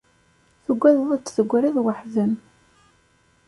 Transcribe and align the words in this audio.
tuggadeḍ 0.65 1.09
ad 1.15 1.21
d-tegriḍ 1.23 1.77
waḥd-m. 1.83 2.33